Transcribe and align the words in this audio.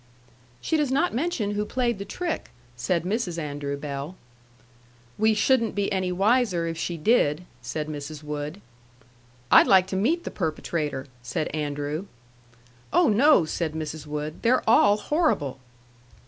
"She 0.61 0.77
does 0.77 0.91
not 0.91 1.13
mention 1.13 1.51
who 1.51 1.63
played 1.63 1.99
the 1.99 2.05
trick," 2.05 2.49
said 2.75 3.03
Mrs. 3.03 3.37
Andrew 3.37 3.77
Bell. 3.77 4.15
"We 5.19 5.35
shouldn't 5.35 5.75
be 5.75 5.91
any 5.91 6.11
wiser 6.11 6.65
if 6.65 6.75
she 6.75 6.97
did," 6.97 7.45
said 7.61 7.87
Mrs. 7.87 8.23
Wood. 8.23 8.61
"I'd 9.51 9.67
like 9.67 9.85
to 9.85 9.95
meet 9.95 10.23
the 10.23 10.31
perpetrator," 10.31 11.05
said 11.21 11.49
Andrew. 11.49 12.07
"Oh, 12.91 13.09
no!" 13.09 13.45
said 13.45 13.73
Mrs. 13.73 14.07
Wood. 14.07 14.41
"They're 14.41 14.67
all 14.67 14.97
horrible." 14.97 15.59